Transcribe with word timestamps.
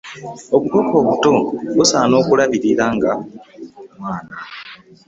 Obukoko 0.55 0.93
obuto 1.01 1.31
busaana 1.75 2.17
kulabirira 2.27 2.85
nga 2.95 3.11
mwana. 3.97 4.35